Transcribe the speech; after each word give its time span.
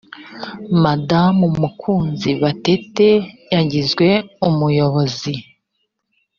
madamu 0.83 1.45
mukunzi 1.61 2.29
batete 2.41 3.09
yagizwe 3.53 4.07
umuyobozi. 4.49 5.33